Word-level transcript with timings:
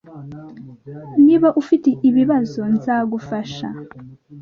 Niba 1.25 1.49
ufite 1.61 1.89
ibibazo, 2.09 2.61
nzagufasha. 2.73 3.67